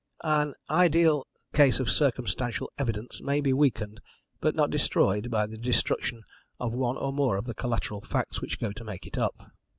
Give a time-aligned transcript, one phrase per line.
[0.23, 4.01] "An ideal case of circumstantial evidence may be weakened,
[4.39, 6.23] but not destroyed, by the destruction
[6.59, 9.51] of one or more of the collateral facts which go to make it up.